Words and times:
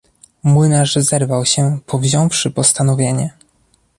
Młynarz 0.43 0.95
zerwał 0.95 1.45
się, 1.45 1.77
powziąwszy 1.85 2.51
postanowienie. 2.51 3.33